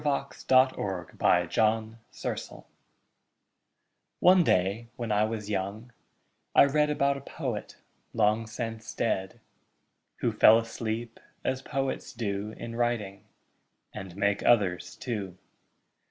XXIX 0.01 0.47
THE 1.11 1.17
POET 1.17 1.55
WHO 1.55 1.95
SLEEPS 2.09 2.63
One 4.19 4.43
day, 4.43 4.87
when 4.95 5.11
I 5.11 5.25
was 5.25 5.47
young, 5.47 5.91
I 6.55 6.65
read 6.65 6.89
About 6.89 7.17
a 7.17 7.21
poet, 7.21 7.75
long 8.11 8.47
since 8.47 8.95
dead, 8.95 9.39
Who 10.21 10.31
fell 10.31 10.57
asleep, 10.57 11.19
as 11.43 11.61
poets 11.61 12.13
do 12.13 12.51
In 12.57 12.75
writing 12.75 13.25
and 13.93 14.15
make 14.15 14.41
others 14.41 14.95
too. 14.95 15.37